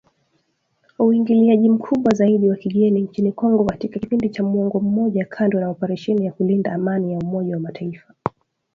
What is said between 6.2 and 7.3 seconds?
ya kulinda amani ya